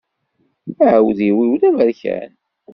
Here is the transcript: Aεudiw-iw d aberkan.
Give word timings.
Aεudiw-iw 0.89 1.53
d 1.61 1.63
aberkan. 1.69 2.31